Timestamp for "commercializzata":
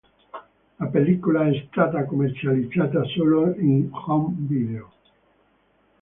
2.05-3.03